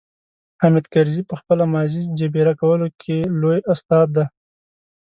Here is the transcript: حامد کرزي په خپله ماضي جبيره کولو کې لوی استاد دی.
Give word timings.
حامد 0.61 0.85
کرزي 0.93 1.21
په 1.29 1.35
خپله 1.39 1.63
ماضي 1.73 2.01
جبيره 2.19 2.53
کولو 2.61 2.87
کې 3.01 3.17
لوی 3.41 3.59
استاد 3.73 4.07
دی. 4.15 4.25